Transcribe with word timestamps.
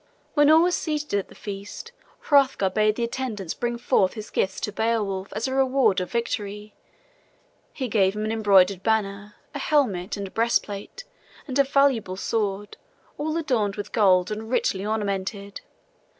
When 0.33 0.49
all 0.49 0.63
were 0.63 0.71
seated 0.71 1.13
at 1.19 1.27
the 1.27 1.35
feast, 1.35 1.91
Hrothgar 2.21 2.71
bade 2.71 2.95
the 2.95 3.03
attendants 3.03 3.53
bring 3.53 3.77
forth 3.77 4.13
his 4.13 4.31
gifts 4.31 4.59
to 4.61 4.71
Beowulf 4.71 5.31
as 5.33 5.47
a 5.47 5.53
reward 5.53 6.01
of 6.01 6.09
victory. 6.11 6.73
He 7.71 7.87
gave 7.87 8.15
him 8.15 8.25
an 8.25 8.31
embroidered 8.31 8.81
banner, 8.81 9.35
a 9.53 9.59
helmet 9.59 10.17
and 10.17 10.33
breastplate, 10.33 11.03
and 11.47 11.59
a 11.59 11.63
valuable 11.63 12.17
sword, 12.17 12.77
all 13.19 13.37
adorned 13.37 13.75
with 13.75 13.91
gold 13.91 14.31
and 14.31 14.49
richly 14.49 14.83
ornamented. 14.83 15.61